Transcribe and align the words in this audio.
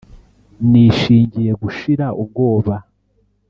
nishingiye 0.71 1.51
gushira 1.63 2.05
ubwoba 2.23 2.75